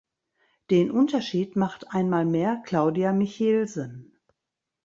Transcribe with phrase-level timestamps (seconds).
[0.71, 4.17] Den Unterschied macht einmal mehr Claudia Michelsen.